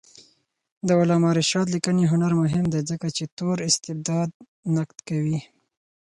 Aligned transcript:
د 0.87 0.89
علامه 0.99 1.29
رشاد 1.39 1.67
لیکنی 1.75 2.05
هنر 2.11 2.31
مهم 2.41 2.65
دی 2.73 2.81
ځکه 2.89 3.07
چې 3.15 3.23
تور 3.37 3.57
استبداد 3.69 4.29
نقد 4.75 4.97
کوي. 5.09 5.39